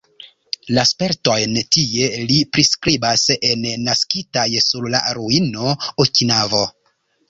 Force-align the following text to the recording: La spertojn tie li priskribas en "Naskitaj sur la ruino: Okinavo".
La 0.77 0.85
spertojn 0.91 1.53
tie 1.75 2.09
li 2.33 2.39
priskribas 2.57 3.29
en 3.37 3.71
"Naskitaj 3.85 4.49
sur 4.73 4.93
la 4.99 5.07
ruino: 5.23 5.81
Okinavo". 6.09 6.69